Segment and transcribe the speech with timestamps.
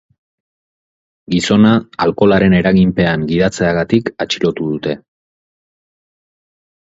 [1.33, 1.73] Gizona
[2.05, 4.95] alkoholaren eraginpean gidatzeagatik atxilotu dute.